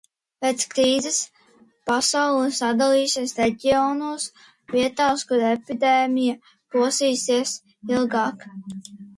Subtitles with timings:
[0.43, 1.17] Pēc krīzes
[1.89, 4.25] pasaule sadalīsies reģionos–
[4.73, 7.57] vietās, kur epidēmija plosīsies
[7.99, 8.51] ilgāk.